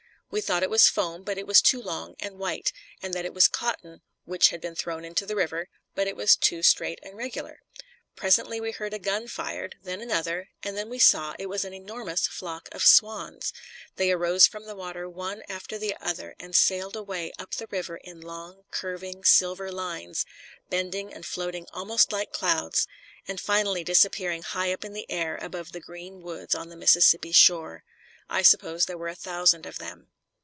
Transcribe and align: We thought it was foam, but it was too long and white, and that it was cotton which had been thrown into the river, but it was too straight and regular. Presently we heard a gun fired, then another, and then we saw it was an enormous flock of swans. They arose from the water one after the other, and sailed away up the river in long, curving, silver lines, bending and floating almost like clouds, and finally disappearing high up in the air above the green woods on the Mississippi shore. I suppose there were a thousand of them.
We 0.33 0.39
thought 0.39 0.63
it 0.63 0.69
was 0.69 0.87
foam, 0.87 1.23
but 1.23 1.37
it 1.37 1.45
was 1.45 1.61
too 1.61 1.81
long 1.81 2.15
and 2.17 2.39
white, 2.39 2.71
and 3.01 3.13
that 3.13 3.25
it 3.25 3.33
was 3.33 3.49
cotton 3.49 4.01
which 4.23 4.47
had 4.47 4.61
been 4.61 4.75
thrown 4.75 5.03
into 5.03 5.25
the 5.25 5.35
river, 5.35 5.67
but 5.93 6.07
it 6.07 6.15
was 6.15 6.37
too 6.37 6.63
straight 6.63 6.99
and 7.03 7.17
regular. 7.17 7.59
Presently 8.15 8.61
we 8.61 8.71
heard 8.71 8.93
a 8.93 8.97
gun 8.97 9.27
fired, 9.27 9.75
then 9.83 9.99
another, 9.99 10.47
and 10.63 10.77
then 10.77 10.87
we 10.89 10.99
saw 10.99 11.35
it 11.37 11.49
was 11.49 11.65
an 11.65 11.73
enormous 11.73 12.27
flock 12.29 12.69
of 12.71 12.85
swans. 12.85 13.51
They 13.97 14.09
arose 14.09 14.47
from 14.47 14.65
the 14.67 14.73
water 14.77 15.09
one 15.09 15.43
after 15.49 15.77
the 15.77 15.97
other, 15.99 16.33
and 16.39 16.55
sailed 16.55 16.95
away 16.95 17.33
up 17.37 17.55
the 17.55 17.67
river 17.69 17.97
in 17.97 18.21
long, 18.21 18.63
curving, 18.71 19.25
silver 19.25 19.69
lines, 19.69 20.25
bending 20.69 21.13
and 21.13 21.25
floating 21.25 21.67
almost 21.73 22.13
like 22.13 22.31
clouds, 22.31 22.87
and 23.27 23.37
finally 23.41 23.83
disappearing 23.83 24.43
high 24.43 24.71
up 24.71 24.85
in 24.85 24.93
the 24.93 25.11
air 25.11 25.35
above 25.41 25.73
the 25.73 25.81
green 25.81 26.21
woods 26.21 26.55
on 26.55 26.69
the 26.69 26.77
Mississippi 26.77 27.33
shore. 27.33 27.83
I 28.29 28.43
suppose 28.43 28.85
there 28.85 28.97
were 28.97 29.09
a 29.09 29.13
thousand 29.13 29.65
of 29.65 29.77
them. 29.77 30.07